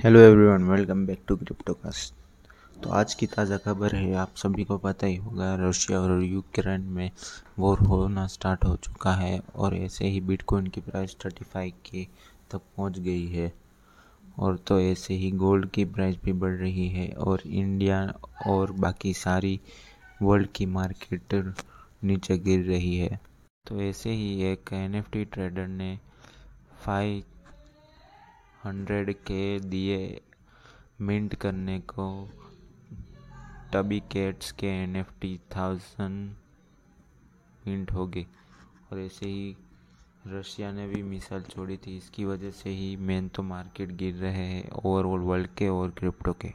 [0.00, 2.14] Hello everyone welcome back to cryptocast
[2.82, 6.80] तो आज की ताज़ा खबर है, आप सभी को पता ही होगा, रशिया और यूक्रेन
[6.90, 7.10] में
[7.58, 12.04] वॉर होना स्टार्ट हो चुका है और ऐसे ही बिटकॉइन की प्राइस थर्टी फाइव के
[12.50, 13.52] तक पहुँच गई है।
[14.38, 18.00] और तो ऐसे ही गोल्ड की प्राइस भी बढ़ रही है और इंडिया
[18.46, 19.58] और बाकी सारी
[20.22, 21.34] वर्ल्ड की मार्केट
[22.04, 23.20] नीचे गिर रही है।
[23.66, 25.98] तो ऐसे ही एक एनएफटी ट्रेडर ने
[26.86, 27.22] फाइव
[28.64, 30.20] हंड्रेड के दिए
[31.00, 32.06] मिंट करने को।
[33.72, 36.34] टबी कैट्स के N F T thousand
[37.66, 38.26] mint हो गए।
[38.92, 39.56] और ऐसे ही
[40.26, 44.44] रशिया ने भी मिसाइल छोड़ी थी। इसकी वजह से ही मेन तो मार्केट गिर रहे
[44.44, 46.52] हैं ओवरऑल वर्ल्ड के और क्रिप्टो के।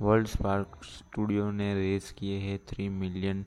[0.00, 3.44] वर्ल्ड स्पार्क स्टूडियो ने रेस किए हैं थ्री मिलियन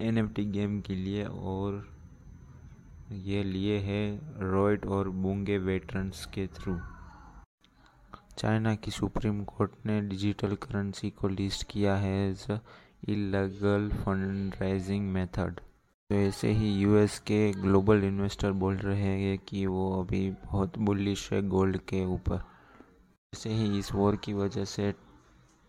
[0.00, 1.95] एनएफटी गेम के लिए और
[3.12, 6.78] ये लिए हैं रॉयट और बूँगे वेटरन्स के थ्रू।
[8.38, 12.46] चाइना की सुप्रीम कोर्ट ने डिजिटल करेंसी को लिस्ट किया है as
[13.08, 15.60] illegal fund raising method.
[15.60, 21.32] तो ऐसे ही यूएस के ग्लोबल इन्वेस्टर बोल रहे हैं कि वो अभी बहुत बुलिश
[21.32, 22.42] है गोल्ड के ऊपर।
[23.32, 24.92] ऐसे ही इस वॉर की वजह से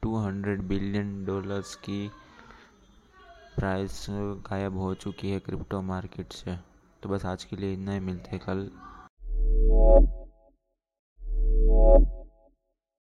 [0.03, 2.07] 200 बिलियन डॉलर्स की
[3.55, 4.05] प्राइस
[4.49, 8.29] गायब हो चुकी है क्रिप्टो मार्केट से। तो बस आज के लिए इतना ही मिलते
[8.31, 8.69] हैं कल।